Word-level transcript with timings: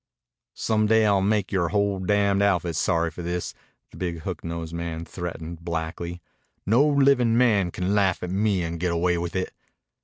"Some 0.55 0.87
day 0.87 1.05
I'll 1.05 1.21
make 1.21 1.51
yore 1.51 1.69
whole 1.69 1.99
damned 1.99 2.41
outfit 2.41 2.75
sorry 2.75 3.11
for 3.11 3.21
this," 3.21 3.53
the 3.91 3.97
big 3.97 4.21
hook 4.21 4.43
nosed 4.43 4.73
man 4.73 5.05
threatened 5.05 5.59
blackly. 5.59 6.21
"No 6.65 6.83
livin' 6.87 7.37
man 7.37 7.69
can 7.69 7.93
laugh 7.93 8.23
at 8.23 8.31
me 8.31 8.63
and 8.63 8.79
get 8.79 8.91
away 8.91 9.19
with 9.19 9.35
it." 9.35 9.53